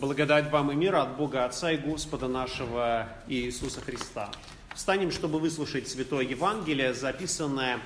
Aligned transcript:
Благодать 0.00 0.50
вам 0.50 0.72
и 0.72 0.74
мир 0.74 0.96
от 0.96 1.18
Бога 1.18 1.44
Отца 1.44 1.72
и 1.72 1.76
Господа 1.76 2.26
нашего 2.26 3.06
Иисуса 3.28 3.82
Христа. 3.82 4.30
Встанем, 4.74 5.10
чтобы 5.10 5.38
выслушать 5.38 5.88
Святое 5.88 6.24
Евангелие, 6.24 6.94
записанное 6.94 7.80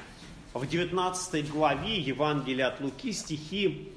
в 0.52 0.64
19 0.64 1.50
главе 1.50 1.98
Евангелия 1.98 2.68
от 2.68 2.80
Луки, 2.80 3.10
стихи 3.10 3.92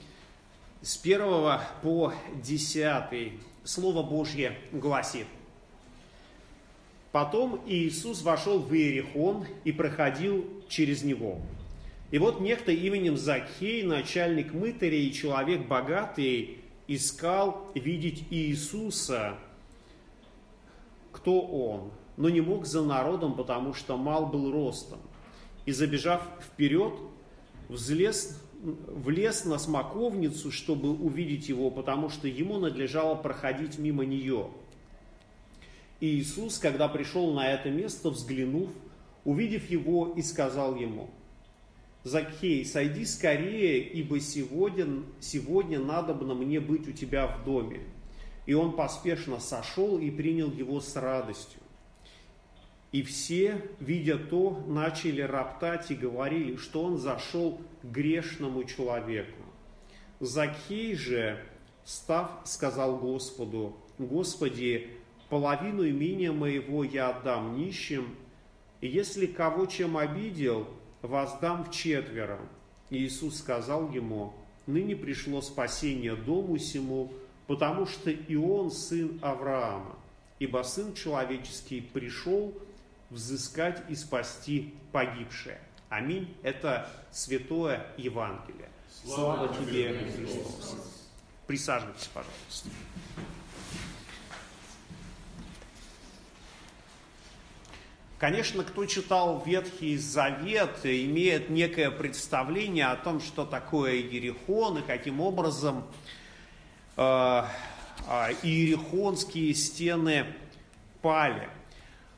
с 0.81 0.99
1 0.99 1.59
по 1.83 2.11
10. 2.43 3.33
Слово 3.63 4.01
Божье 4.01 4.57
гласит. 4.71 5.27
Потом 7.11 7.61
Иисус 7.67 8.23
вошел 8.23 8.57
в 8.57 8.73
Иерихон 8.73 9.45
и 9.63 9.71
проходил 9.71 10.43
через 10.67 11.03
него. 11.03 11.39
И 12.09 12.17
вот 12.17 12.41
некто 12.41 12.71
именем 12.71 13.15
Закхей, 13.15 13.83
начальник 13.83 14.53
мытаря 14.53 14.97
и 14.97 15.13
человек 15.13 15.67
богатый, 15.67 16.61
искал 16.87 17.69
видеть 17.75 18.25
Иисуса, 18.29 19.37
кто 21.11 21.41
он, 21.41 21.91
но 22.15 22.29
не 22.29 22.41
мог 22.41 22.65
за 22.65 22.83
народом, 22.83 23.35
потому 23.35 23.73
что 23.73 23.97
мал 23.97 24.27
был 24.27 24.51
ростом. 24.51 24.99
И 25.65 25.71
забежав 25.71 26.21
вперед, 26.41 26.93
взлез, 27.67 28.41
влез 28.61 29.45
на 29.45 29.59
смоковницу, 29.59 30.51
чтобы 30.51 30.91
увидеть 30.91 31.49
его, 31.49 31.69
потому 31.69 32.09
что 32.09 32.27
ему 32.27 32.57
надлежало 32.59 33.15
проходить 33.15 33.77
мимо 33.77 34.05
нее. 34.05 34.49
Иисус, 35.99 36.59
когда 36.59 36.87
пришел 36.87 37.33
на 37.33 37.51
это 37.51 37.69
место, 37.69 38.09
взглянув, 38.09 38.69
увидев 39.25 39.69
его, 39.69 40.13
и 40.15 40.21
сказал 40.21 40.75
ему, 40.75 41.09
Закхей, 42.07 42.63
сойди 42.63 43.03
скорее, 43.03 43.81
ибо 43.81 44.21
сегодня, 44.21 45.03
сегодня 45.19 45.77
надобно 45.77 46.33
мне 46.35 46.61
быть 46.61 46.87
у 46.87 46.93
тебя 46.93 47.27
в 47.27 47.43
доме. 47.43 47.81
И 48.45 48.53
он 48.53 48.77
поспешно 48.77 49.39
сошел 49.41 49.99
и 49.99 50.09
принял 50.09 50.49
его 50.49 50.79
с 50.79 50.95
радостью. 50.95 51.59
И 52.93 53.03
все, 53.03 53.61
видя 53.81 54.17
то, 54.17 54.63
начали 54.67 55.19
роптать 55.19 55.91
и 55.91 55.95
говорили, 55.95 56.55
что 56.55 56.83
он 56.83 56.97
зашел 56.97 57.59
к 57.83 57.85
грешному 57.85 58.63
человеку. 58.63 59.43
Закхей 60.21 60.95
же, 60.95 61.43
став, 61.83 62.31
сказал 62.45 62.99
Господу, 62.99 63.75
Господи, 63.97 64.91
половину 65.27 65.85
имения 65.85 66.31
моего 66.31 66.85
я 66.85 67.09
отдам 67.09 67.57
нищим, 67.57 68.15
и 68.79 68.87
если 68.87 69.25
кого 69.25 69.65
чем 69.65 69.97
обидел, 69.97 70.67
воздам 71.07 71.65
в 71.65 71.71
четверо. 71.71 72.39
Иисус 72.89 73.39
сказал 73.39 73.91
ему, 73.91 74.33
ныне 74.65 74.95
пришло 74.95 75.41
спасение 75.41 76.15
дому 76.15 76.57
сему, 76.57 77.11
потому 77.47 77.85
что 77.85 78.11
и 78.11 78.35
он 78.35 78.71
сын 78.71 79.19
Авраама, 79.21 79.97
ибо 80.39 80.63
сын 80.63 80.93
человеческий 80.93 81.81
пришел 81.81 82.53
взыскать 83.09 83.83
и 83.89 83.95
спасти 83.95 84.73
погибшее. 84.91 85.59
Аминь. 85.89 86.35
Это 86.43 86.89
святое 87.11 87.87
Евангелие. 87.97 88.69
Слава, 89.03 89.47
Слава 89.47 89.65
тебе, 89.65 89.93
Христос. 89.93 90.75
Присаживайтесь, 91.45 92.09
пожалуйста. 92.13 92.69
Конечно, 98.19 98.63
кто 98.63 98.83
читал 98.87 99.43
Ветхий 99.45 99.95
Завет, 99.95 100.79
имеет 100.83 101.51
некое 101.51 101.91
представление 101.91 102.87
о 102.87 102.95
том, 102.95 103.19
что 103.21 103.45
такое 103.45 103.93
Иерихон 103.97 104.79
и 104.79 104.81
каким 104.81 105.21
образом 105.21 105.85
э, 106.95 107.43
э, 108.07 108.33
иерихонские 108.41 109.53
стены 109.53 110.25
пали. 111.03 111.47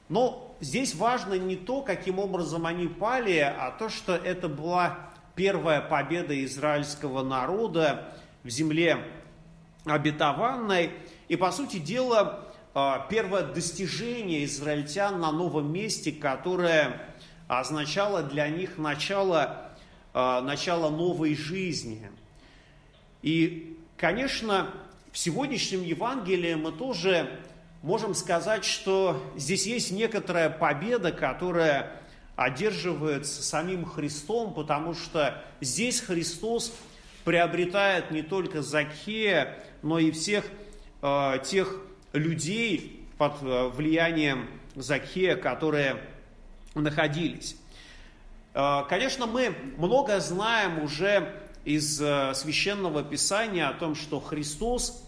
Но 0.07 0.55
здесь 0.61 0.95
важно 0.95 1.33
не 1.33 1.57
то, 1.57 1.81
каким 1.81 2.19
образом 2.19 2.65
они 2.65 2.87
пали, 2.87 3.39
а 3.39 3.71
то, 3.71 3.89
что 3.89 4.15
это 4.15 4.47
была 4.47 5.11
первая 5.35 5.81
победа 5.81 6.45
израильского 6.45 7.23
народа 7.23 8.13
в 8.45 8.49
земле 8.49 9.03
обетованной. 9.83 10.91
И, 11.27 11.35
по 11.35 11.51
сути 11.51 11.77
дела, 11.77 12.21
а, 12.21 12.48
первое 13.09 13.43
достижение 13.43 14.45
израильтян 14.45 15.19
на 15.19 15.31
новом 15.31 15.71
месте, 15.73 16.11
которое 16.11 17.01
означало 17.47 18.21
для 18.21 18.47
них 18.47 18.77
начало, 18.77 19.71
а, 20.13 20.41
начало 20.41 20.89
новой 20.89 21.35
жизни. 21.35 22.09
И, 23.23 23.77
конечно, 23.97 24.71
в 25.11 25.17
сегодняшнем 25.17 25.83
Евангелии 25.83 26.53
мы 26.53 26.71
тоже 26.71 27.39
можем 27.81 28.13
сказать, 28.13 28.63
что 28.63 29.21
здесь 29.35 29.65
есть 29.65 29.91
некоторая 29.91 30.49
победа, 30.51 31.11
которая 31.11 31.99
одерживается 32.35 33.41
самим 33.41 33.83
Христом, 33.83 34.53
потому 34.53 34.93
что 34.93 35.43
здесь 35.59 35.99
Христос 36.01 36.73
приобретает 37.25 38.11
не 38.11 38.21
только 38.21 38.61
Закхея, 38.61 39.61
но 39.81 39.97
и 39.97 40.11
всех 40.11 40.45
э, 41.01 41.39
тех 41.43 41.81
людей 42.13 43.05
под 43.17 43.41
э, 43.41 43.67
влиянием 43.67 44.47
Закхея, 44.75 45.35
которые 45.35 46.01
находились. 46.73 47.55
Э, 48.53 48.83
конечно, 48.87 49.25
мы 49.27 49.53
много 49.77 50.19
знаем 50.19 50.83
уже 50.83 51.33
из 51.65 52.01
э, 52.01 52.33
священного 52.33 53.03
писания 53.03 53.67
о 53.67 53.73
том, 53.73 53.95
что 53.95 54.19
Христос 54.19 55.05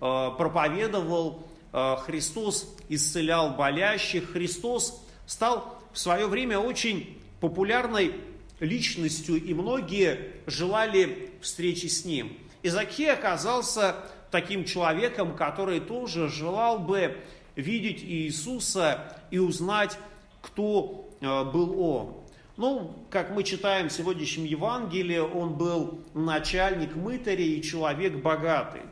проповедовал, 0.00 1.46
Христос 1.72 2.76
исцелял 2.90 3.54
болящих, 3.54 4.32
Христос 4.32 5.02
стал 5.24 5.80
в 5.94 5.98
свое 5.98 6.26
время 6.26 6.58
очень 6.58 7.18
популярной 7.40 8.12
личностью, 8.60 9.42
и 9.42 9.54
многие 9.54 10.32
желали 10.46 11.30
встречи 11.40 11.86
с 11.86 12.04
ним. 12.04 12.36
И 12.62 12.68
оказался 13.06 13.96
таким 14.34 14.64
человеком, 14.64 15.36
который 15.36 15.78
тоже 15.78 16.28
желал 16.28 16.80
бы 16.80 17.18
видеть 17.54 18.02
Иисуса 18.02 19.16
и 19.30 19.38
узнать, 19.38 19.96
кто 20.42 21.08
э, 21.20 21.44
был 21.44 21.80
Он. 21.80 22.16
Ну, 22.56 22.96
как 23.10 23.30
мы 23.30 23.44
читаем 23.44 23.88
в 23.88 23.92
сегодняшнем 23.92 24.44
Евангелии, 24.44 25.18
он 25.18 25.54
был 25.54 26.00
начальник 26.14 26.96
мытаря 26.96 27.44
и 27.44 27.62
человек 27.62 28.14
богатый. 28.14 28.82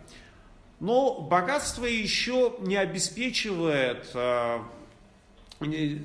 Но 0.79 1.21
богатство 1.23 1.87
еще 1.87 2.55
не 2.61 2.77
обеспечивает 2.77 4.11
э, 4.15 4.61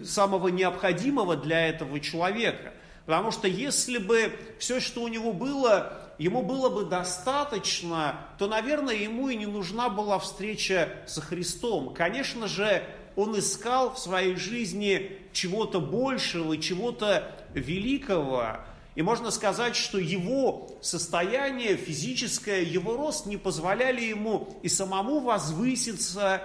самого 0.04 0.48
необходимого 0.48 1.36
для 1.36 1.68
этого 1.68 2.00
человека. 2.00 2.74
Потому 3.06 3.30
что 3.30 3.48
если 3.48 4.00
бы 4.00 4.32
все, 4.58 4.80
что 4.80 5.04
у 5.04 5.08
него 5.08 5.32
было, 5.32 6.07
ему 6.18 6.42
было 6.42 6.70
бы 6.70 6.86
достаточно, 6.86 8.28
то, 8.38 8.48
наверное, 8.48 8.96
ему 8.96 9.30
и 9.30 9.36
не 9.36 9.46
нужна 9.46 9.90
была 9.90 10.20
встреча 10.20 10.90
со 11.06 11.22
Христом. 11.22 11.94
Конечно 11.94 12.48
же, 12.48 12.84
он 13.16 13.38
искал 13.38 13.94
в 13.94 14.00
своей 14.00 14.36
жизни 14.36 15.12
чего-то 15.34 15.80
большего, 15.80 16.58
чего-то 16.58 17.36
великого. 17.54 18.58
И 18.96 19.04
можно 19.04 19.30
сказать, 19.30 19.76
что 19.76 20.00
его 20.00 20.72
состояние 20.82 21.78
физическое, 21.78 22.62
его 22.64 22.98
рост 22.98 23.28
не 23.28 23.38
позволяли 23.38 24.02
ему 24.02 24.60
и 24.64 24.70
самому 24.70 25.20
возвыситься, 25.20 26.42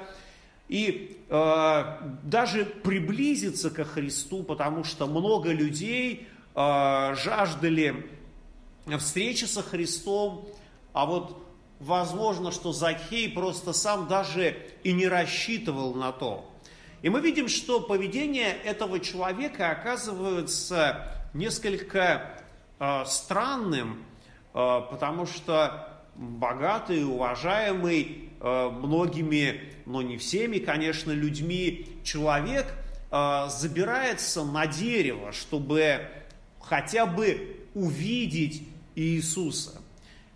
и 0.69 1.19
э, 1.29 1.85
даже 2.23 2.65
приблизиться 2.65 3.71
ко 3.71 3.85
Христу, 3.85 4.43
потому 4.43 4.85
что 4.85 5.07
много 5.07 5.51
людей 5.51 6.29
э, 6.55 7.15
жаждали 7.17 8.07
встречи 8.99 9.45
со 9.45 9.63
Христом, 9.63 10.49
а 10.93 11.07
вот 11.07 11.43
возможно, 11.79 12.53
что 12.53 12.73
Закхей 12.73 13.29
просто 13.31 13.73
сам 13.73 14.09
даже 14.09 14.57
и 14.85 14.93
не 14.93 15.09
рассчитывал 15.09 15.95
на 15.95 16.13
то. 16.13 16.49
И 17.03 17.09
мы 17.09 17.21
видим, 17.21 17.49
что 17.49 17.81
поведение 17.81 18.53
этого 18.65 19.01
человека 19.01 19.71
оказывается 19.71 21.09
несколько 21.35 22.31
э, 22.79 23.05
странным, 23.07 24.05
э, 24.55 24.81
потому 24.91 25.27
что 25.27 25.89
богатый, 26.15 27.05
уважаемый 27.05 28.31
э, 28.41 28.69
многими, 28.71 29.73
но 29.87 30.03
не 30.03 30.17
всеми, 30.17 30.59
конечно, 30.59 31.11
людьми 31.11 31.89
человек 32.05 32.73
э, 33.11 33.47
забирается 33.49 34.45
на 34.45 34.67
дерево, 34.67 35.33
чтобы 35.33 36.07
хотя 36.61 37.07
бы 37.07 37.67
увидеть 37.75 38.63
Иисуса. 38.95 39.81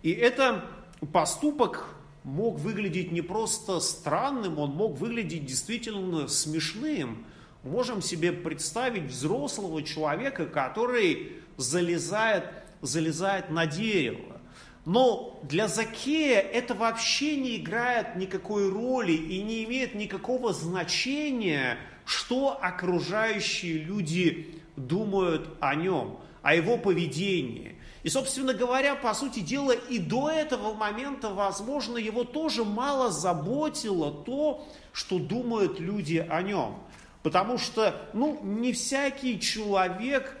И 0.03 0.11
это 0.11 0.65
поступок 1.11 1.95
мог 2.23 2.59
выглядеть 2.59 3.11
не 3.11 3.21
просто 3.21 3.79
странным, 3.79 4.59
он 4.59 4.71
мог 4.71 4.97
выглядеть 4.97 5.45
действительно 5.45 6.27
смешным. 6.27 7.25
Можем 7.63 8.01
себе 8.01 8.31
представить 8.31 9.05
взрослого 9.05 9.81
человека, 9.83 10.45
который 10.45 11.37
залезает, 11.57 12.45
залезает 12.81 13.49
на 13.49 13.65
дерево. 13.65 14.41
Но 14.85 15.39
для 15.43 15.67
Закея 15.67 16.39
это 16.39 16.73
вообще 16.73 17.35
не 17.35 17.57
играет 17.57 18.15
никакой 18.15 18.69
роли 18.69 19.11
и 19.11 19.41
не 19.41 19.65
имеет 19.65 19.95
никакого 19.95 20.53
значения, 20.53 21.77
что 22.05 22.57
окружающие 22.61 23.79
люди 23.79 24.61
думают 24.77 25.49
о 25.59 25.75
нем, 25.75 26.19
о 26.41 26.55
его 26.55 26.77
поведении. 26.77 27.75
И, 28.03 28.09
собственно 28.09 28.53
говоря, 28.53 28.95
по 28.95 29.13
сути 29.13 29.39
дела, 29.39 29.71
и 29.71 29.99
до 29.99 30.29
этого 30.29 30.73
момента, 30.73 31.29
возможно, 31.29 31.97
его 31.97 32.23
тоже 32.23 32.63
мало 32.63 33.11
заботило 33.11 34.11
то, 34.11 34.65
что 34.93 35.19
думают 35.19 35.79
люди 35.79 36.25
о 36.29 36.41
нем. 36.41 36.79
Потому 37.23 37.57
что, 37.57 37.93
ну, 38.13 38.39
не 38.43 38.71
всякий 38.73 39.39
человек 39.39 40.37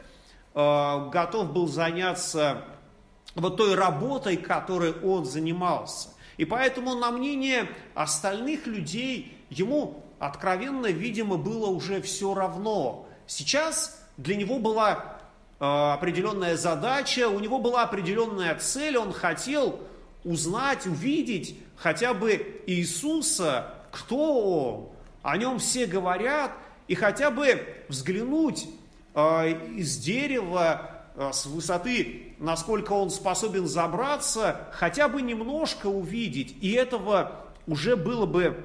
э, 0.53 1.09
готов 1.09 1.51
был 1.51 1.67
заняться 1.67 2.63
вот 3.35 3.57
той 3.57 3.75
работой, 3.75 4.37
которой 4.37 4.93
он 4.93 5.25
занимался. 5.25 6.09
И 6.37 6.45
поэтому 6.45 6.95
на 6.95 7.11
мнение 7.11 7.67
остальных 7.93 8.67
людей 8.67 9.37
ему 9.49 10.03
откровенно, 10.19 10.87
видимо, 10.87 11.37
было 11.37 11.67
уже 11.67 12.01
все 12.01 12.33
равно. 12.33 13.07
Сейчас 13.25 14.03
для 14.17 14.35
него 14.35 14.59
была 14.59 15.16
определенная 15.59 16.57
задача, 16.57 17.29
у 17.29 17.39
него 17.39 17.59
была 17.59 17.83
определенная 17.83 18.55
цель, 18.55 18.97
он 18.97 19.13
хотел 19.13 19.79
узнать, 20.23 20.85
увидеть 20.85 21.57
хотя 21.75 22.13
бы 22.13 22.61
Иисуса, 22.67 23.73
кто 23.91 24.71
он. 24.71 24.89
О 25.23 25.37
нем 25.37 25.59
все 25.59 25.85
говорят, 25.85 26.51
и 26.87 26.95
хотя 26.95 27.31
бы 27.31 27.65
взглянуть 27.89 28.67
э, 29.13 29.51
из 29.75 29.97
дерева 29.97 30.97
Э, 31.17 31.31
с 31.33 31.47
высоты, 31.47 32.35
насколько 32.37 32.93
он 32.93 33.09
способен 33.09 33.65
забраться, 33.65 34.67
хотя 34.71 35.09
бы 35.09 35.23
немножко 35.23 35.87
увидеть, 35.87 36.55
и 36.61 36.73
этого 36.73 37.43
уже 37.65 37.95
было 37.95 38.27
бы 38.27 38.63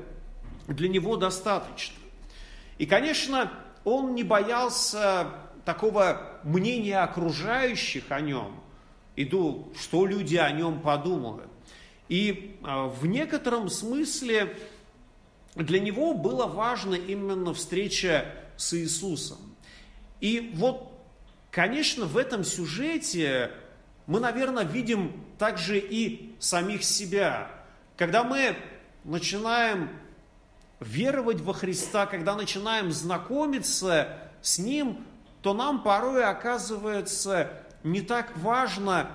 для 0.68 0.90
него 0.90 1.16
достаточно. 1.16 1.96
И, 2.76 2.84
конечно, 2.84 3.50
он 3.84 4.14
не 4.14 4.22
боялся 4.22 5.28
такого 5.64 6.40
мнения 6.44 6.98
окружающих 6.98 8.10
о 8.10 8.20
нем, 8.20 8.60
иду, 9.16 9.72
что 9.78 10.06
люди 10.06 10.36
о 10.36 10.50
нем 10.50 10.80
подумают. 10.80 11.50
И 12.08 12.58
э, 12.62 12.86
в 12.86 13.06
некотором 13.06 13.68
смысле 13.68 14.56
для 15.54 15.80
него 15.80 16.14
было 16.14 16.46
важно 16.46 16.94
именно 16.94 17.54
встреча 17.54 18.26
с 18.56 18.74
Иисусом. 18.74 19.38
И 20.20 20.52
вот 20.54 20.92
Конечно, 21.52 22.06
в 22.06 22.16
этом 22.16 22.44
сюжете 22.44 23.50
мы, 24.06 24.20
наверное, 24.20 24.64
видим 24.64 25.22
также 25.38 25.78
и 25.78 26.34
самих 26.38 26.82
себя. 26.82 27.50
Когда 27.98 28.24
мы 28.24 28.56
начинаем 29.04 29.90
веровать 30.80 31.42
во 31.42 31.52
Христа, 31.52 32.06
когда 32.06 32.36
начинаем 32.36 32.90
знакомиться 32.90 34.18
с 34.40 34.58
Ним, 34.58 35.04
то 35.42 35.54
нам 35.54 35.82
порой 35.82 36.24
оказывается 36.24 37.50
не 37.82 38.00
так 38.00 38.36
важно 38.38 39.10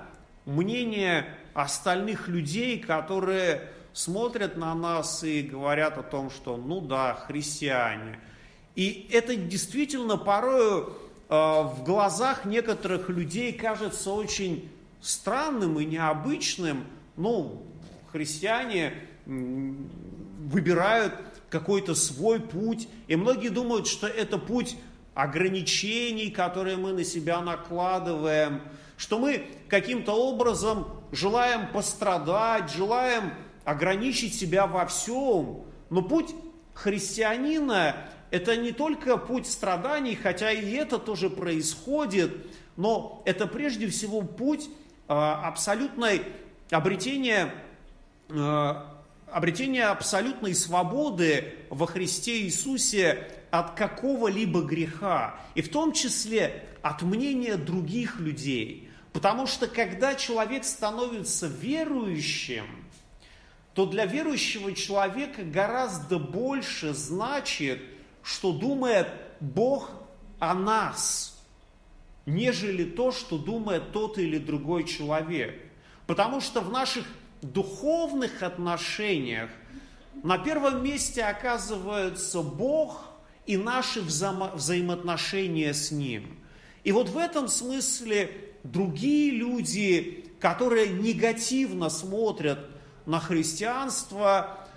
мнение 0.46 1.26
остальных 1.54 2.28
людей, 2.28 2.80
которые 2.80 3.70
смотрят 3.94 4.58
на 4.58 4.76
нас 4.76 5.24
и 5.24 5.42
говорят 5.42 5.98
о 5.98 6.04
том, 6.04 6.30
что 6.30 6.58
ну 6.58 6.82
да, 6.82 7.16
христиане. 7.16 8.20
И 8.76 9.10
это 9.12 9.36
действительно 9.36 10.18
порою 10.18 10.96
Э, 11.30 11.64
в 11.64 11.84
глазах 11.84 12.46
некоторых 12.46 13.10
людей 13.10 13.52
кажется 13.52 14.12
очень 14.12 14.70
странным 15.02 15.80
и 15.80 15.86
необычным. 15.86 16.86
Ну, 17.16 17.64
христиане 18.12 18.94
выбирают 19.26 21.14
какой-то 21.50 21.96
свой 21.96 22.40
путь, 22.40 22.88
и 23.08 23.16
многие 23.16 23.50
думают, 23.50 23.88
что 23.88 24.08
это 24.08 24.38
путь 24.38 24.78
ограничений, 25.18 26.30
которые 26.30 26.78
мы 26.78 26.94
на 26.94 27.04
себя 27.04 27.42
накладываем, 27.42 28.62
что 28.98 29.18
мы 29.18 29.48
каким-то 29.68 30.14
образом 30.14 30.88
желаем 31.12 31.72
пострадать, 31.72 32.72
желаем 32.72 33.34
ограничить 33.66 34.36
себя 34.36 34.68
во 34.68 34.86
всем. 34.86 35.64
Но 35.90 36.04
путь 36.04 36.36
христианина 36.76 37.96
это 38.30 38.56
не 38.58 38.72
только 38.72 39.18
путь 39.18 39.48
страданий, 39.48 40.14
хотя 40.14 40.52
и 40.52 40.72
это 40.74 41.00
тоже 41.00 41.32
происходит, 41.32 42.46
но 42.76 43.24
это 43.26 43.48
прежде 43.48 43.88
всего 43.88 44.22
путь 44.22 44.70
а, 45.08 45.48
абсолютной 45.48 46.22
обретения, 46.70 47.52
обретения 49.32 49.86
абсолютной 49.86 50.56
свободы 50.56 51.56
во 51.70 51.86
Христе 51.88 52.42
Иисусе 52.42 53.32
от 53.52 53.76
какого-либо 53.76 54.62
греха, 54.62 55.40
и 55.56 55.62
в 55.62 55.70
том 55.70 55.94
числе 55.94 56.66
от 56.82 57.02
мнения 57.02 57.56
других 57.56 58.20
людей. 58.20 58.90
Потому 59.14 59.48
что 59.48 59.68
когда 59.68 60.16
человек 60.16 60.64
становится 60.64 61.48
верующим, 61.48 62.66
то 63.74 63.86
для 63.86 64.06
верующего 64.06 64.74
человека 64.74 65.44
гораздо 65.44 66.20
больше 66.20 66.94
значит– 66.94 67.80
что 68.28 68.52
думает 68.52 69.08
Бог 69.40 69.90
о 70.38 70.54
нас, 70.54 71.42
нежели 72.26 72.84
то, 72.84 73.14
что 73.14 73.38
думает 73.38 73.94
тот 73.94 74.18
или 74.18 74.38
другой 74.38 74.84
человек. 74.84 75.56
Потому 76.08 76.42
что 76.42 76.60
в 76.60 76.70
наших 76.70 77.06
духовных 77.42 78.44
отношениях 78.44 79.50
на 80.24 80.38
первом 80.38 80.84
месте 80.84 81.24
оказывается 81.24 82.42
Бог 82.42 83.06
и 83.46 83.58
наши 83.58 84.02
вза 84.02 84.32
взаимоотношения 84.54 85.74
с 85.74 85.92
Ним. 85.92 86.38
И 86.84 86.92
вот 86.92 87.10
в 87.10 87.18
этом 87.18 87.48
смысле 87.48 88.32
другие 88.64 89.32
люди, 89.32 90.26
которые 90.40 90.90
негативно 90.90 91.90
смотрят 91.90 92.60
на 93.06 93.20
христианство, 93.20 94.68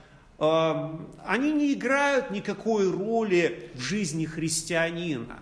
Эм, 0.41 1.07
они 1.27 1.53
не 1.53 1.75
играют 1.75 2.31
никакой 2.31 2.91
роли 2.91 3.71
в 3.75 3.81
жизни 3.81 4.25
христианина, 4.25 5.41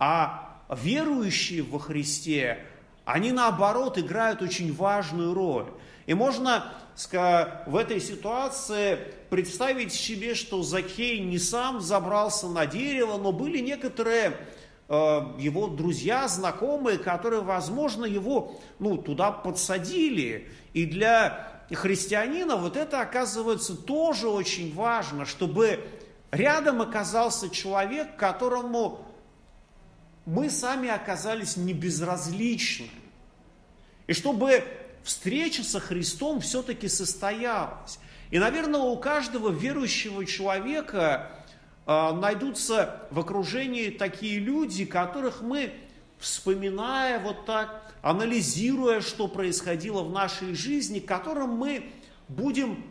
а 0.00 0.58
верующие 0.74 1.62
во 1.62 1.78
Христе, 1.78 2.58
они 3.04 3.30
наоборот 3.30 3.96
играют 3.96 4.42
очень 4.42 4.74
важную 4.74 5.34
роль. 5.34 5.66
И 6.06 6.14
можно 6.14 6.72
в 7.66 7.76
этой 7.76 8.00
ситуации 8.00 8.98
представить 9.30 9.92
себе, 9.92 10.34
что 10.34 10.62
Закей 10.62 11.18
не 11.18 11.38
сам 11.38 11.80
забрался 11.80 12.48
на 12.48 12.66
дерево, 12.66 13.18
но 13.18 13.32
были 13.32 13.58
некоторые 13.58 14.36
э, 14.88 14.94
его 15.38 15.66
друзья, 15.66 16.28
знакомые, 16.28 16.98
которые, 16.98 17.42
возможно, 17.42 18.04
его 18.04 18.60
ну, 18.78 18.96
туда 18.96 19.32
подсадили. 19.32 20.48
И 20.72 20.86
для 20.86 21.64
христианина 21.72 22.56
вот 22.56 22.76
это 22.76 23.00
оказывается 23.00 23.74
тоже 23.74 24.28
очень 24.28 24.72
важно, 24.74 25.24
чтобы 25.24 25.80
рядом 26.30 26.82
оказался 26.82 27.48
человек, 27.48 28.16
которому 28.16 29.04
мы 30.26 30.48
сами 30.48 30.88
оказались 30.88 31.56
не 31.56 31.72
безразличны. 31.72 32.88
И 34.06 34.12
чтобы 34.12 34.64
встреча 35.04 35.62
со 35.62 35.78
Христом 35.78 36.40
все-таки 36.40 36.88
состоялась. 36.88 38.00
И, 38.30 38.38
наверное, 38.38 38.80
у 38.80 38.96
каждого 38.96 39.50
верующего 39.50 40.26
человека 40.26 41.30
э, 41.86 42.12
найдутся 42.12 43.06
в 43.10 43.20
окружении 43.20 43.90
такие 43.90 44.40
люди, 44.40 44.84
которых 44.84 45.42
мы, 45.42 45.72
вспоминая 46.18 47.20
вот 47.20 47.44
так, 47.44 47.92
анализируя, 48.02 49.00
что 49.00 49.28
происходило 49.28 50.02
в 50.02 50.10
нашей 50.10 50.54
жизни, 50.54 50.98
которым 50.98 51.50
мы 51.50 51.92
будем 52.28 52.84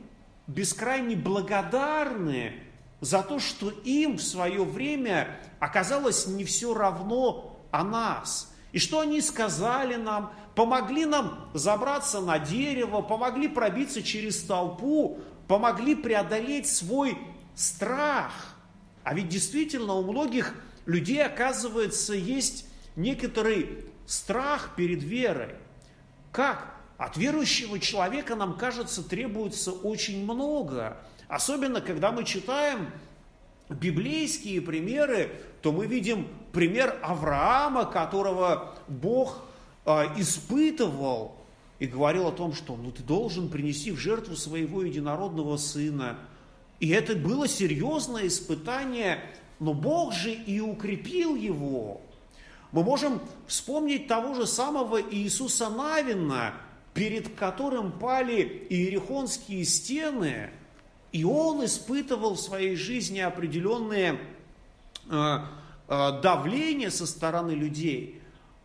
бескрайне 0.48 1.16
благодарны 1.16 2.54
за 3.02 3.22
то, 3.22 3.40
что 3.40 3.70
им 3.70 4.18
в 4.18 4.24
свое 4.24 4.64
время 4.64 5.40
оказалось 5.60 6.28
не 6.28 6.46
все 6.46 6.74
равно 6.74 7.60
о 7.72 7.84
нас. 7.84 8.54
И 8.72 8.80
что 8.80 9.02
они 9.02 9.22
сказали 9.22 9.96
нам, 9.96 10.34
помогли 10.56 11.06
нам 11.06 11.50
забраться 11.54 12.22
на 12.22 12.40
дерево, 12.40 13.02
помогли 13.02 13.48
пробиться 13.48 14.04
через 14.04 14.44
толпу, 14.44 15.20
помогли 15.48 15.96
преодолеть 15.96 16.68
свой 16.68 17.18
страх. 17.56 18.56
А 19.04 19.14
ведь 19.14 19.30
действительно 19.30 19.94
у 19.94 20.04
многих 20.04 20.56
людей, 20.86 21.24
оказывается, 21.24 22.14
есть 22.14 22.68
некоторый 22.96 23.86
страх 24.06 24.76
перед 24.76 25.04
верой. 25.04 25.56
Как? 26.32 26.74
От 26.98 27.18
верующего 27.18 27.80
человека, 27.80 28.36
нам 28.36 28.58
кажется, 28.58 29.08
требуется 29.08 29.72
очень 29.72 30.24
много. 30.24 30.98
Особенно, 31.28 31.82
когда 31.82 32.12
мы 32.12 32.24
читаем 32.24 32.92
библейские 33.70 34.62
примеры, 34.62 35.32
то 35.62 35.72
мы 35.72 35.88
видим 35.88 36.28
пример 36.52 36.98
Авраама, 37.02 37.86
которого 37.86 38.76
Бог 38.88 39.44
э, 39.86 39.92
испытывал 40.18 41.36
и 41.80 41.88
говорил 41.88 42.28
о 42.28 42.32
том, 42.32 42.54
что 42.54 42.76
ну, 42.76 42.92
ты 42.92 43.04
должен 43.04 43.50
принести 43.50 43.92
в 43.92 43.98
жертву 43.98 44.36
своего 44.36 44.84
единородного 44.84 45.58
сына. 45.58 46.18
И 46.80 46.90
это 46.90 47.16
было 47.16 47.48
серьезное 47.48 48.28
испытание, 48.28 49.20
но 49.60 49.74
Бог 49.74 50.14
же 50.14 50.32
и 50.34 50.60
укрепил 50.60 51.36
его. 51.36 52.02
Мы 52.72 52.84
можем 52.84 53.22
вспомнить 53.48 54.08
того 54.08 54.34
же 54.34 54.48
самого 54.48 55.00
Иисуса 55.02 55.70
Навина, 55.70 56.54
перед 56.94 57.36
которым 57.36 57.92
пали 57.92 58.66
иерихонские 58.70 59.64
стены, 59.64 60.50
и 61.12 61.24
он 61.24 61.64
испытывал 61.64 62.34
в 62.34 62.40
своей 62.40 62.76
жизни 62.76 63.20
определенные 63.20 64.20
э, 65.10 65.38
э, 65.88 66.22
давления 66.22 66.90
со 66.90 67.06
стороны 67.06 67.52
людей. 67.52 68.23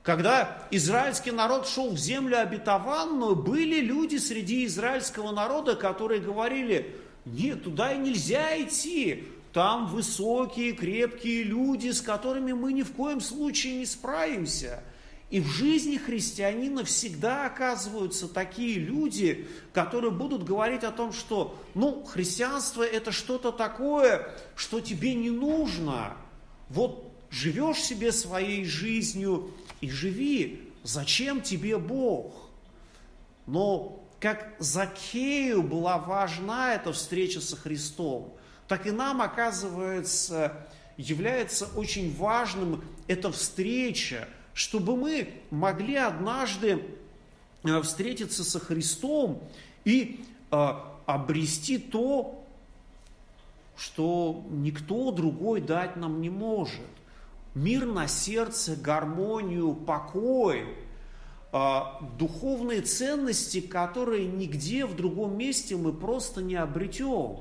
Когда 0.09 0.67
израильский 0.71 1.33
народ 1.33 1.69
шел 1.69 1.91
в 1.91 1.99
землю 1.99 2.41
обетованную, 2.41 3.37
были 3.37 3.81
люди 3.81 4.17
среди 4.17 4.65
израильского 4.65 5.33
народа, 5.33 5.77
которые 5.77 6.23
говорили, 6.23 6.97
нет, 7.27 7.65
туда 7.65 7.93
и 7.93 7.99
нельзя 7.99 8.59
идти, 8.59 9.25
там 9.53 9.87
высокие, 9.87 10.73
крепкие 10.73 11.43
люди, 11.43 11.91
с 11.91 12.01
которыми 12.01 12.53
мы 12.53 12.73
ни 12.73 12.85
в 12.85 12.93
коем 12.93 13.21
случае 13.21 13.81
не 13.81 13.85
справимся. 13.85 14.83
И 15.29 15.43
в 15.43 15.47
жизни 15.49 15.99
христианина 15.99 16.85
всегда 16.85 17.45
оказываются 17.45 18.29
такие 18.29 18.79
люди, 18.79 19.47
которые 19.75 20.11
будут 20.11 20.43
говорить 20.43 20.85
о 20.85 20.91
том, 20.91 21.13
что, 21.13 21.55
ну, 21.75 22.03
христианство 22.03 22.83
это 22.83 23.13
что-то 23.13 23.53
такое, 23.53 24.27
что 24.57 24.81
тебе 24.81 25.13
не 25.13 25.29
нужно. 25.29 26.17
Вот 26.71 27.13
живешь 27.31 27.83
себе 27.83 28.11
своей 28.11 28.65
жизнью 28.65 29.51
и 29.81 29.91
живи. 29.91 30.63
Зачем 30.83 31.41
тебе 31.41 31.79
Бог? 31.79 32.33
Но 33.47 34.05
как 34.21 34.55
Закею 34.59 35.63
была 35.63 35.99
важна 35.99 36.75
эта 36.75 36.93
встреча 36.93 37.41
со 37.41 37.57
Христом, 37.57 38.33
так 38.67 38.87
и 38.87 38.91
нам, 38.91 39.23
оказывается, 39.23 40.67
является 40.97 41.67
очень 41.77 42.15
важным 42.17 42.85
эта 43.07 43.31
встреча, 43.31 44.29
чтобы 44.53 44.97
мы 44.97 45.33
могли 45.51 45.95
однажды 45.95 46.85
э, 47.65 47.83
встретиться 47.83 48.45
со 48.45 48.59
Христом 48.59 49.43
и 49.85 50.25
э, 50.51 50.73
обрести 51.07 51.79
то, 51.79 52.45
что 53.77 54.45
никто 54.51 55.13
другой 55.13 55.61
дать 55.61 55.97
нам 55.97 56.21
не 56.21 56.29
может. 56.29 56.81
Мир 57.59 57.87
на 57.87 58.07
сердце, 58.07 58.77
гармонию, 58.77 59.75
покой, 59.75 60.77
э, 61.53 61.81
духовные 62.17 62.83
ценности, 62.83 63.61
которые 63.61 64.29
нигде 64.29 64.87
в 64.87 64.95
другом 64.95 65.37
месте 65.37 65.77
мы 65.77 65.93
просто 65.93 66.41
не 66.41 66.55
обретем. 66.55 67.41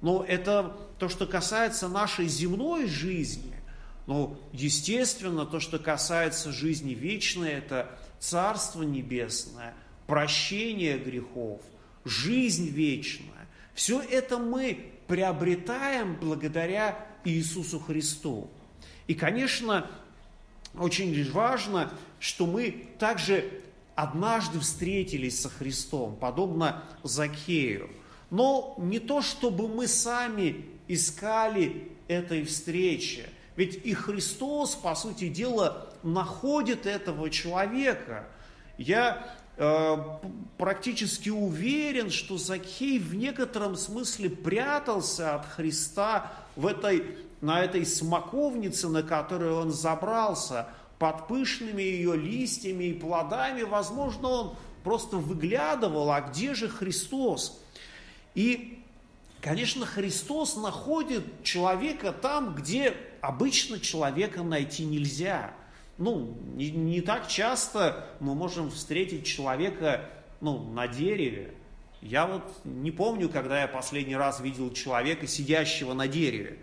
Но 0.00 0.24
это 0.26 0.76
то, 0.98 1.08
что 1.08 1.28
касается 1.28 1.88
нашей 1.88 2.26
земной 2.26 2.88
жизни. 2.88 3.54
Но, 4.08 4.36
естественно, 4.52 5.46
то, 5.46 5.60
что 5.60 5.78
касается 5.78 6.50
жизни 6.50 6.92
вечной, 6.92 7.50
это 7.50 7.96
Царство 8.18 8.82
Небесное, 8.82 9.74
прощение 10.08 10.98
грехов, 10.98 11.60
жизнь 12.04 12.66
вечная. 12.66 13.48
Все 13.72 14.02
это 14.02 14.38
мы 14.38 14.92
приобретаем 15.06 16.16
благодаря 16.20 16.98
Иисусу 17.24 17.78
Христу. 17.78 18.50
И, 19.06 19.14
конечно, 19.14 19.90
очень 20.78 21.30
важно, 21.32 21.92
что 22.18 22.46
мы 22.46 22.88
также 22.98 23.62
однажды 23.94 24.60
встретились 24.60 25.40
со 25.40 25.48
Христом, 25.48 26.16
подобно 26.16 26.84
Закею. 27.02 27.90
Но 28.30 28.74
не 28.78 28.98
то, 28.98 29.20
чтобы 29.20 29.68
мы 29.68 29.86
сами 29.86 30.64
искали 30.88 31.88
этой 32.08 32.44
встречи– 32.44 33.26
ведь 33.56 33.84
и 33.84 33.92
Христос, 33.92 34.74
по 34.74 34.94
сути 34.94 35.28
дела, 35.28 35.88
находит 36.02 36.86
этого 36.86 37.28
человека. 37.28 38.26
Я 38.78 39.36
э, 39.56 39.96
практически 40.56 41.28
уверен, 41.28 42.10
что 42.10 42.38
Закхей 42.38 42.98
в 42.98 43.14
некотором 43.14 43.76
смысле 43.76 44.30
прятался 44.30 45.34
от 45.34 45.46
Христа 45.46 46.32
в 46.56 46.66
этой, 46.66 47.04
на 47.42 47.60
этой 47.62 47.84
смоковнице, 47.84 48.88
на 48.88 49.02
которую 49.02 49.56
он 49.56 49.70
забрался, 49.70 50.68
под 50.98 51.26
пышными 51.26 51.82
ее 51.82 52.16
листьями 52.16 52.84
и 52.84 52.94
плодами. 52.94 53.62
Возможно, 53.62 54.28
он 54.28 54.56
просто 54.84 55.16
выглядывал, 55.16 56.12
а 56.12 56.20
где 56.20 56.54
же 56.54 56.68
Христос? 56.68 57.60
И, 58.36 58.82
конечно, 59.40 59.84
Христос 59.84 60.56
находит 60.56 61.24
человека 61.42 62.12
там, 62.12 62.54
где 62.54 62.96
обычно 63.20 63.80
человека 63.80 64.44
найти 64.44 64.84
нельзя. 64.84 65.52
Ну, 65.98 66.36
не, 66.54 66.70
не 66.70 67.00
так 67.00 67.26
часто 67.26 68.06
мы 68.20 68.36
можем 68.36 68.70
встретить 68.70 69.26
человека 69.26 70.08
ну, 70.40 70.62
на 70.70 70.86
дереве. 70.86 71.54
Я 72.00 72.26
вот 72.26 72.42
не 72.64 72.92
помню, 72.92 73.28
когда 73.28 73.60
я 73.60 73.66
последний 73.66 74.16
раз 74.16 74.40
видел 74.40 74.72
человека, 74.72 75.26
сидящего 75.26 75.94
на 75.94 76.06
дереве. 76.06 76.58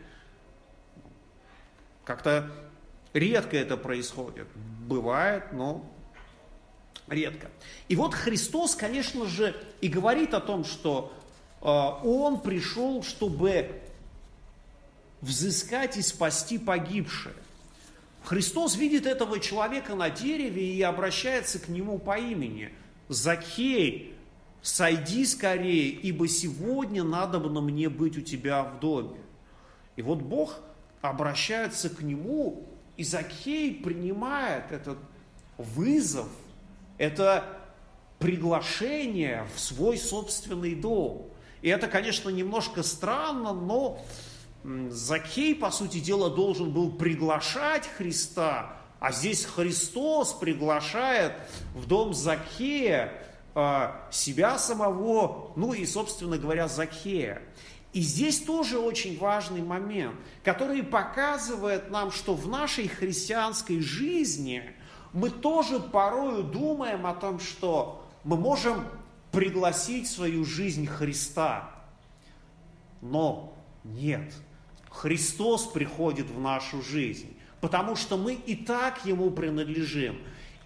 Как-то 2.09 2.49
редко 3.13 3.55
это 3.55 3.77
происходит. 3.77 4.47
Бывает, 4.87 5.53
но 5.53 5.85
редко. 7.07 7.51
И 7.87 7.95
вот 7.95 8.15
Христос, 8.15 8.73
конечно 8.73 9.27
же, 9.27 9.55
и 9.79 9.89
говорит 9.89 10.33
о 10.33 10.39
том, 10.39 10.65
что 10.65 11.13
э, 11.61 11.65
Он 11.67 12.41
пришел, 12.41 13.03
чтобы 13.03 13.79
взыскать 15.21 15.97
и 15.97 16.01
спасти 16.01 16.57
погибшее. 16.57 17.35
Христос 18.23 18.75
видит 18.75 19.05
этого 19.05 19.39
человека 19.39 19.93
на 19.93 20.09
дереве 20.09 20.65
и 20.65 20.81
обращается 20.81 21.59
к 21.59 21.67
нему 21.67 21.99
по 21.99 22.17
имени. 22.17 22.71
Закей, 23.07 24.15
сойди 24.63 25.27
скорее, 25.27 25.89
ибо 25.89 26.27
сегодня 26.27 27.03
надо 27.03 27.39
бы 27.39 27.51
на 27.51 27.61
мне 27.61 27.87
быть 27.87 28.17
у 28.17 28.21
тебя 28.21 28.63
в 28.63 28.79
доме. 28.79 29.19
И 29.95 30.01
вот 30.01 30.23
Бог 30.23 30.59
обращается 31.01 31.89
к 31.89 32.01
нему, 32.01 32.67
и 32.97 33.03
Закей 33.03 33.75
принимает 33.75 34.71
этот 34.71 34.97
вызов, 35.57 36.27
это 36.97 37.45
приглашение 38.19 39.47
в 39.55 39.59
свой 39.59 39.97
собственный 39.97 40.75
дом. 40.75 41.29
И 41.61 41.69
это, 41.69 41.87
конечно, 41.87 42.29
немножко 42.29 42.83
странно, 42.83 43.53
но 43.53 44.01
Закей, 44.89 45.55
по 45.55 45.71
сути 45.71 45.99
дела, 45.99 46.29
должен 46.29 46.71
был 46.71 46.91
приглашать 46.91 47.87
Христа, 47.87 48.73
а 48.99 49.13
здесь 49.13 49.45
Христос 49.45 50.33
приглашает 50.33 51.33
в 51.73 51.87
дом 51.87 52.13
Закея 52.13 53.13
а, 53.55 54.07
себя 54.11 54.57
самого, 54.57 55.53
ну 55.55 55.73
и, 55.73 55.85
собственно 55.85 56.37
говоря, 56.37 56.67
Закея. 56.67 57.41
И 57.93 58.01
здесь 58.01 58.39
тоже 58.41 58.77
очень 58.77 59.17
важный 59.17 59.61
момент, 59.61 60.15
который 60.43 60.83
показывает 60.83 61.89
нам, 61.89 62.11
что 62.11 62.35
в 62.35 62.47
нашей 62.47 62.87
христианской 62.87 63.79
жизни 63.79 64.63
мы 65.11 65.29
тоже 65.29 65.79
порою 65.79 66.43
думаем 66.43 67.05
о 67.07 67.15
том, 67.15 67.39
что 67.39 68.07
мы 68.23 68.37
можем 68.37 68.85
пригласить 69.31 70.07
в 70.07 70.11
свою 70.11 70.45
жизнь 70.45 70.85
Христа. 70.85 71.71
Но 73.01 73.53
нет– 73.83 74.33
Христос 74.89 75.65
приходит 75.67 76.29
в 76.29 76.39
нашу 76.39 76.81
жизнь, 76.81 77.37
потому 77.61 77.95
что 77.95 78.17
мы 78.17 78.33
и 78.33 78.55
так 78.55 79.05
Ему 79.05 79.31
принадлежим. 79.31 80.19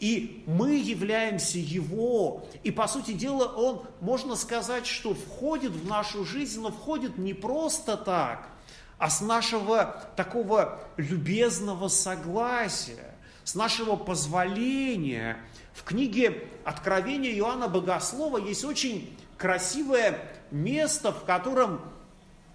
И 0.03 0.43
мы 0.48 0.75
являемся 0.75 1.60
Его. 1.60 2.45
И, 2.62 2.72
по 2.72 2.89
сути 2.89 3.13
дела, 3.13 3.45
Он, 3.45 3.83
можно 4.01 4.36
сказать, 4.36 4.86
что 4.86 5.13
входит 5.13 5.72
в 5.72 5.88
нашу 5.88 6.25
жизнь, 6.25 6.60
но 6.60 6.72
входит 6.72 7.17
не 7.17 7.33
просто 7.33 7.95
так, 7.95 8.50
а 8.98 9.10
с 9.10 9.22
нашего 9.22 10.03
такого 10.17 10.81
любезного 10.98 11.88
согласия, 11.88 13.15
с 13.45 13.55
нашего 13.55 13.95
позволения. 13.95 15.38
В 15.74 15.83
книге 15.86 16.50
Откровения 16.65 17.31
Иоанна 17.38 17.69
Богослова 17.69 18.39
есть 18.39 18.65
очень 18.65 19.17
красивое 19.38 20.19
место, 20.51 21.13
в 21.13 21.24
котором 21.24 21.79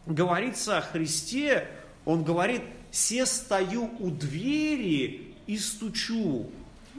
говорится 0.05 0.77
о 0.77 0.83
Христе, 0.83 1.67
он 2.05 2.25
говорит, 2.25 2.61
«Се 2.91 3.25
стою 3.25 3.91
у 4.01 4.11
двери 4.11 5.35
и 5.47 5.57
стучу. 5.57 6.51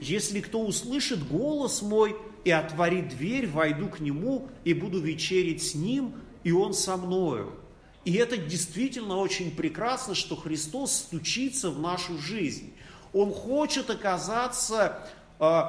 Если 0.02 0.42
кто 0.42 0.62
услышит 0.62 1.28
голос 1.28 1.82
мой 1.82 2.16
и 2.44 2.52
отворит 2.52 3.10
дверь, 3.10 3.48
войду 3.48 3.88
к 3.90 4.00
нему 4.00 4.50
и 4.64 4.74
буду 4.74 5.00
вечерить 5.00 5.64
с 5.64 5.76
ним, 5.76 6.14
и 6.44 6.52
он 6.52 6.74
со 6.74 6.98
мною». 6.98 7.54
И 8.06 8.14
это 8.14 8.38
действительно 8.38 9.18
очень 9.18 9.52
прекрасно, 9.52 10.16
что 10.16 10.36
Христос 10.36 10.94
стучится 10.94 11.70
в 11.70 11.80
нашу 11.80 12.18
жизнь. 12.18 12.74
Он 13.14 13.32
хочет 13.32 13.90
оказаться 13.90 15.08
э, 15.40 15.62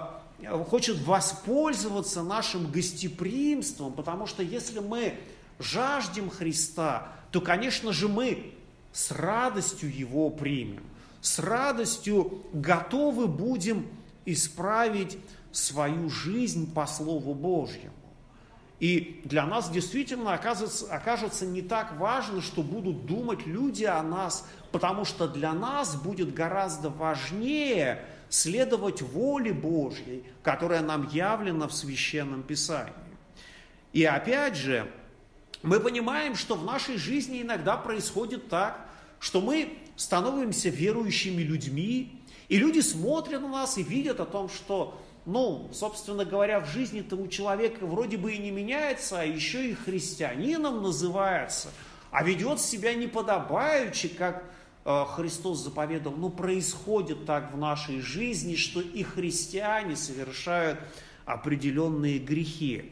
хочет 0.68 0.98
воспользоваться 1.00 2.22
нашим 2.22 2.70
гостеприимством, 2.70 3.92
потому 3.92 4.26
что 4.26 4.42
если 4.42 4.78
мы 4.78 5.14
жаждем 5.58 6.30
Христа, 6.30 7.08
то, 7.30 7.40
конечно 7.40 7.92
же, 7.92 8.08
мы 8.08 8.54
с 8.92 9.10
радостью 9.10 9.94
Его 9.94 10.30
примем, 10.30 10.82
с 11.20 11.38
радостью 11.38 12.44
готовы 12.52 13.26
будем 13.26 13.86
исправить 14.24 15.18
свою 15.52 16.08
жизнь 16.10 16.72
по 16.72 16.86
Слову 16.86 17.34
Божьему. 17.34 17.94
И 18.80 19.20
для 19.24 19.44
нас 19.44 19.70
действительно 19.70 20.32
окажется, 20.32 20.86
окажется 20.86 21.44
не 21.44 21.60
так 21.60 21.98
важно, 21.98 22.40
что 22.40 22.62
будут 22.62 23.04
думать 23.04 23.46
люди 23.46 23.84
о 23.84 24.02
нас, 24.02 24.48
потому 24.72 25.04
что 25.04 25.28
для 25.28 25.52
нас 25.52 25.96
будет 25.96 26.32
гораздо 26.32 26.88
важнее 26.88 28.02
следовать 28.30 29.02
воле 29.02 29.52
Божьей, 29.52 30.24
которая 30.42 30.80
нам 30.80 31.08
явлена 31.08 31.68
в 31.68 31.74
Священном 31.74 32.42
Писании. 32.42 32.94
И 33.92 34.04
опять 34.04 34.56
же, 34.56 34.90
мы 35.62 35.78
понимаем, 35.78 36.34
что 36.34 36.54
в 36.54 36.64
нашей 36.64 36.96
жизни 36.96 37.42
иногда 37.42 37.76
происходит 37.76 38.48
так, 38.48 38.88
что 39.18 39.42
мы 39.42 39.76
становимся 39.96 40.70
верующими 40.70 41.42
людьми, 41.42 42.19
и 42.50 42.58
люди 42.58 42.80
смотрят 42.80 43.40
на 43.40 43.48
нас 43.48 43.78
и 43.78 43.82
видят 43.82 44.18
о 44.18 44.26
том, 44.26 44.48
что 44.48 45.00
ну, 45.24 45.70
собственно 45.72 46.24
говоря, 46.24 46.58
в 46.58 46.66
жизни-то 46.66 47.28
человека 47.28 47.86
вроде 47.86 48.16
бы 48.16 48.32
и 48.32 48.38
не 48.38 48.50
меняется, 48.50 49.20
а 49.20 49.24
еще 49.24 49.70
и 49.70 49.74
христианином 49.74 50.82
называется, 50.82 51.68
а 52.10 52.24
ведет 52.24 52.60
себя 52.60 52.94
неподобаючи, 52.94 54.08
как 54.08 54.50
э, 54.84 55.04
Христос 55.14 55.62
заповедовал. 55.62 56.16
Ну, 56.16 56.28
происходит 56.28 57.24
так 57.24 57.54
в 57.54 57.56
нашей 57.56 58.00
жизни, 58.00 58.56
что 58.56 58.80
и 58.80 59.04
христиане 59.04 59.94
совершают 59.94 60.80
определенные 61.26 62.18
грехи. 62.18 62.90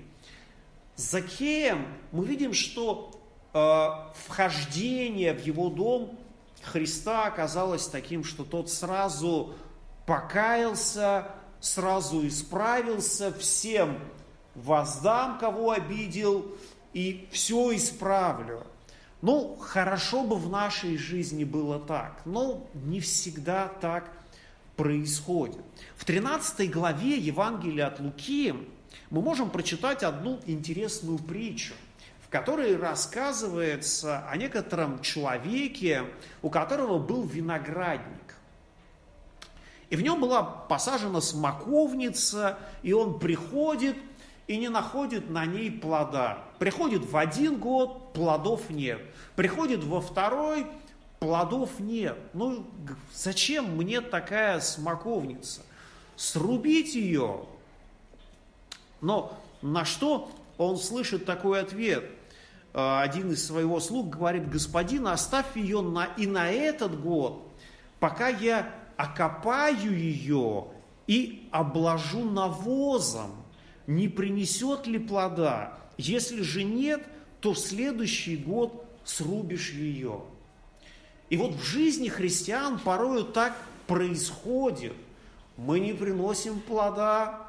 Закеем 0.95 1.85
мы 2.13 2.25
видим, 2.25 2.53
что 2.53 3.21
э, 3.55 3.89
вхождение 4.25 5.35
в 5.35 5.45
его 5.45 5.69
дом 5.69 6.17
Христа 6.63 7.27
оказалось 7.27 7.87
таким, 7.87 8.25
что 8.25 8.45
тот 8.45 8.71
сразу 8.71 9.55
покаялся, 10.07 11.29
сразу 11.61 12.27
исправился, 12.27 13.33
всем 13.33 13.99
воздам, 14.55 15.39
кого 15.39 15.71
обидел, 15.73 16.47
и 16.93 17.29
все 17.31 17.75
исправлю. 17.77 18.67
Ну, 19.21 19.57
хорошо 19.61 20.23
бы 20.23 20.37
в 20.37 20.49
нашей 20.49 20.97
жизни 20.97 21.45
было 21.45 21.79
так, 21.79 22.23
но 22.25 22.67
не 22.75 23.01
всегда 23.01 23.69
так 23.81 24.13
происходит. 24.77 25.59
В 25.97 26.05
13 26.05 26.71
главе 26.71 27.19
Евангелия 27.19 27.89
от 27.89 27.99
Луки 27.99 28.55
мы 29.11 29.21
можем 29.21 29.51
прочитать 29.51 30.05
одну 30.05 30.39
интересную 30.47 31.19
притчу, 31.19 31.75
в 32.29 32.31
которой 32.31 32.77
рассказывается 32.77 34.29
о 34.29 34.37
некотором 34.37 35.01
человеке, 35.01 36.05
у 36.43 36.51
которого 36.51 36.99
был 36.99 37.23
виноградник. 37.23 38.35
И 39.89 39.97
в 39.97 40.03
нем 40.03 40.21
была 40.21 40.43
посажена 40.43 41.23
смоковница, 41.23 42.59
и 42.83 42.93
он 42.93 43.19
приходит 43.19 43.97
и 44.47 44.59
не 44.59 44.69
находит 44.69 45.31
на 45.31 45.47
ней 45.47 45.71
плода. 45.71 46.45
Приходит 46.59 47.11
в 47.11 47.17
один 47.17 47.57
год, 47.57 48.13
плодов 48.13 48.69
нет. 48.69 49.01
Приходит 49.35 49.83
во 49.83 50.03
второй, 50.03 50.67
плодов 51.21 51.81
нет. 51.81 52.19
Ну, 52.35 52.67
зачем 53.15 53.75
мне 53.75 54.03
такая 54.03 54.61
смоковница? 54.61 55.63
Срубить 56.15 56.95
ее. 56.95 57.47
Но 59.01 59.35
на 59.63 59.87
что 59.87 60.31
он 60.59 60.77
слышит 60.77 61.25
такой 61.25 61.63
ответ? 61.63 62.18
Э, 62.75 63.01
один 63.01 63.33
из 63.33 63.47
своего 63.47 63.81
слуг 63.81 64.11
говорит, 64.11 64.49
господин, 64.51 65.09
оставь 65.09 65.57
ее 65.57 65.81
на, 65.81 66.05
и 66.05 66.27
на 66.27 66.51
этот 66.51 67.01
год, 67.01 67.43
пока 68.01 68.29
я 68.29 68.73
окопаю 68.97 69.97
ее 69.97 70.67
и 71.07 71.49
обложу 71.51 72.25
навозом, 72.25 73.31
не 73.87 74.09
принесет 74.09 74.87
ли 74.87 74.99
плода? 74.99 75.79
Если 75.97 76.43
же 76.43 76.63
нет, 76.63 77.07
то 77.41 77.53
в 77.55 77.59
следующий 77.59 78.37
год 78.37 78.85
срубишь 79.05 79.71
ее. 79.71 80.21
И 81.31 81.37
вот 81.37 81.55
в 81.55 81.63
жизни 81.63 82.09
христиан 82.09 82.79
порою 82.79 83.25
так 83.25 83.57
происходит. 83.87 84.95
Мы 85.57 85.81
не 85.81 85.93
приносим 85.93 86.61
плода, 86.61 87.49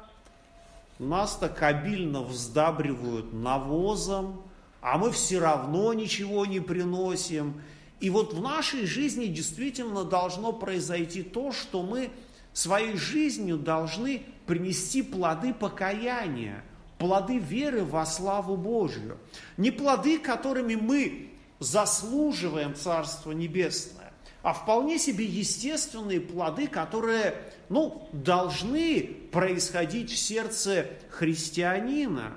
нас 0.98 1.36
так 1.36 1.62
обильно 1.62 2.22
вздабривают 2.22 3.32
навозом, 3.32 4.42
а 4.80 4.98
мы 4.98 5.10
все 5.10 5.38
равно 5.38 5.92
ничего 5.92 6.46
не 6.46 6.60
приносим. 6.60 7.60
И 8.00 8.08
вот 8.08 8.32
в 8.32 8.40
нашей 8.40 8.86
жизни 8.86 9.26
действительно 9.26 10.04
должно 10.04 10.52
произойти 10.52 11.22
то, 11.22 11.52
что 11.52 11.82
мы 11.82 12.10
своей 12.52 12.96
жизнью 12.96 13.58
должны 13.58 14.22
принести 14.46 15.02
плоды 15.02 15.52
покаяния, 15.52 16.64
плоды 16.98 17.38
веры 17.38 17.84
во 17.84 18.06
славу 18.06 18.56
Божью. 18.56 19.18
Не 19.56 19.70
плоды, 19.70 20.18
которыми 20.18 20.74
мы 20.74 21.30
заслуживаем 21.58 22.74
Царство 22.74 23.32
Небесное, 23.32 24.12
а 24.42 24.54
вполне 24.54 24.98
себе 24.98 25.26
естественные 25.26 26.20
плоды, 26.20 26.66
которые 26.66 27.34
ну, 27.68 28.08
должны 28.12 29.02
происходить 29.30 30.10
в 30.10 30.16
сердце 30.16 30.86
христианина. 31.10 32.32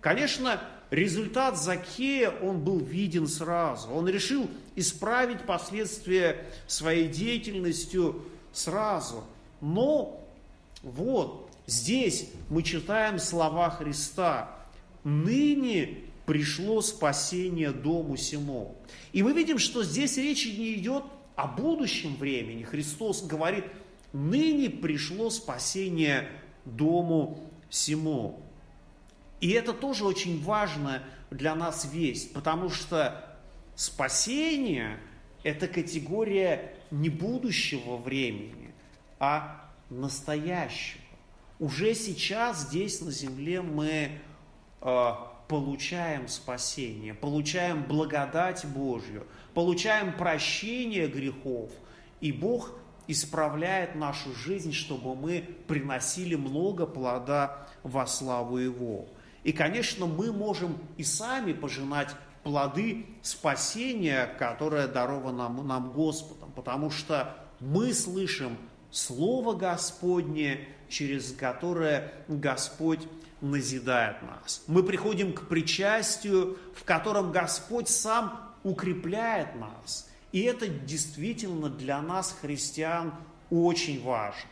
Конечно, 0.00 0.60
результат 0.90 1.58
Закея, 1.58 2.30
он 2.30 2.60
был 2.60 2.78
виден 2.78 3.26
сразу. 3.26 3.90
Он 3.90 4.08
решил 4.08 4.48
исправить 4.76 5.46
последствия 5.46 6.46
своей 6.66 7.08
деятельностью 7.08 8.24
сразу. 8.52 9.24
Но 9.60 10.26
вот 10.82 11.50
здесь 11.66 12.28
мы 12.48 12.62
читаем 12.62 13.18
слова 13.18 13.70
Христа. 13.70 14.56
«Ныне 15.02 15.98
пришло 16.26 16.82
спасение 16.82 17.70
дому 17.70 18.16
сему». 18.16 18.76
И 19.12 19.22
мы 19.22 19.32
видим, 19.32 19.58
что 19.58 19.82
здесь 19.82 20.16
речь 20.18 20.46
не 20.46 20.74
идет 20.74 21.04
о 21.36 21.46
будущем 21.46 22.16
времени. 22.16 22.64
Христос 22.64 23.22
говорит, 23.22 23.64
ныне 24.12 24.68
пришло 24.68 25.30
спасение 25.30 26.28
дому 26.64 27.38
сему. 27.70 28.42
И 29.40 29.50
это 29.50 29.72
тоже 29.72 30.04
очень 30.04 30.42
важно 30.42 31.02
для 31.30 31.54
нас 31.54 31.88
весть, 31.90 32.32
потому 32.32 32.70
что 32.70 33.38
спасение– 33.74 34.98
это 35.42 35.66
категория 35.68 36.74
не 36.90 37.08
будущего 37.08 37.96
времени, 37.96 38.74
а 39.18 39.70
настоящего. 39.88 41.00
Уже 41.58 41.94
сейчас 41.94 42.62
здесь 42.62 43.00
на 43.00 43.10
земле 43.10 43.62
мы 43.62 44.20
э, 44.80 45.10
получаем 45.48 46.28
спасение, 46.28 47.14
получаем 47.14 47.82
благодать 47.84 48.64
Божью, 48.66 49.26
получаем 49.54 50.12
прощение 50.12 51.06
грехов, 51.06 51.70
и 52.20 52.32
Бог 52.32 52.72
исправляет 53.08 53.94
нашу 53.94 54.34
жизнь, 54.34 54.72
чтобы 54.72 55.14
мы 55.16 55.44
приносили 55.66 56.34
много 56.34 56.86
плода 56.86 57.66
во 57.82 58.06
славу 58.06 58.58
Его. 58.58 59.06
И, 59.42 59.52
конечно, 59.52 60.06
мы 60.06 60.32
можем 60.32 60.78
и 60.96 61.04
сами 61.04 61.52
пожинать 61.52 62.14
плоды 62.42 63.06
спасения, 63.22 64.26
которое 64.38 64.86
даровано 64.86 65.48
нам, 65.48 65.66
нам 65.66 65.92
Господом, 65.92 66.52
потому 66.52 66.90
что 66.90 67.36
мы 67.60 67.92
слышим 67.92 68.56
Слово 68.90 69.54
Господне, 69.54 70.68
через 70.88 71.32
которое 71.32 72.12
Господь 72.28 73.00
назидает 73.40 74.22
нас. 74.22 74.62
Мы 74.66 74.82
приходим 74.82 75.32
к 75.32 75.48
причастию, 75.48 76.58
в 76.74 76.84
котором 76.84 77.32
Господь 77.32 77.88
сам 77.88 78.52
укрепляет 78.62 79.54
нас. 79.56 80.08
И 80.32 80.40
это 80.42 80.68
действительно 80.68 81.68
для 81.68 82.00
нас, 82.02 82.36
христиан, 82.40 83.14
очень 83.50 84.02
важно. 84.02 84.50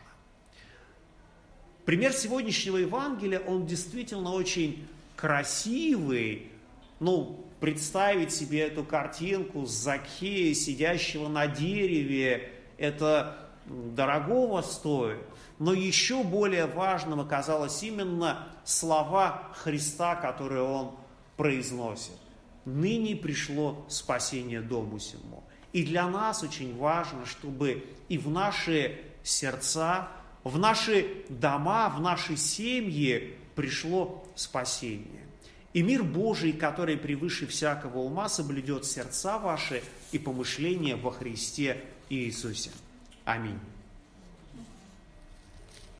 Пример 1.89 2.13
сегодняшнего 2.13 2.77
Евангелия, 2.77 3.39
он 3.39 3.65
действительно 3.65 4.33
очень 4.33 4.87
красивый. 5.15 6.51
Ну, 6.99 7.43
представить 7.59 8.31
себе 8.31 8.59
эту 8.59 8.83
картинку 8.83 9.65
с 9.65 9.71
Закея, 9.71 10.53
сидящего 10.53 11.27
на 11.27 11.47
дереве, 11.47 12.51
это 12.77 13.49
дорогого 13.65 14.61
стоит. 14.61 15.17
Но 15.57 15.73
еще 15.73 16.21
более 16.23 16.67
важным 16.67 17.21
оказалось 17.21 17.81
именно 17.81 18.47
слова 18.63 19.51
Христа, 19.55 20.13
которые 20.13 20.61
он 20.61 20.91
произносит. 21.37 22.19
Ныне 22.65 23.15
пришло 23.15 23.83
спасение 23.89 24.61
дому 24.61 24.99
сему. 24.99 25.43
И 25.73 25.83
для 25.83 26.07
нас 26.07 26.43
очень 26.43 26.77
важно, 26.77 27.25
чтобы 27.25 27.83
и 28.09 28.19
в 28.19 28.29
наши 28.29 28.95
сердца 29.23 30.09
в 30.43 30.57
наши 30.57 31.23
дома, 31.29 31.89
в 31.89 32.01
наши 32.01 32.37
семьи 32.37 33.35
пришло 33.55 34.25
спасение. 34.35 35.25
И 35.73 35.83
мир 35.83 36.03
Божий, 36.03 36.53
который 36.53 36.97
превыше 36.97 37.45
всякого 37.45 37.99
ума, 37.99 38.27
соблюдет 38.29 38.85
сердца 38.85 39.37
ваши 39.37 39.83
и 40.11 40.17
помышления 40.17 40.95
во 40.95 41.11
Христе 41.11 41.83
Иисусе. 42.09 42.71
Аминь. 43.25 43.59